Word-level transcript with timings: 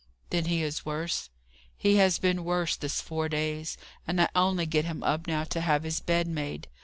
"Then 0.31 0.45
he 0.45 0.63
is 0.63 0.83
worse?" 0.83 1.29
"He 1.77 1.97
has 1.97 2.17
been 2.17 2.43
worse 2.43 2.75
this 2.75 2.99
four 3.01 3.29
days. 3.29 3.77
And 4.07 4.19
I 4.19 4.29
only 4.35 4.65
get 4.65 4.83
him 4.85 5.03
up 5.03 5.27
now 5.27 5.43
to 5.43 5.61
have 5.61 5.83
his 5.83 5.99
bed 5.99 6.25
made. 6.25 6.67